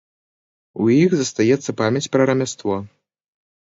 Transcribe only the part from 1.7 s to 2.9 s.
памяць пра рамяство.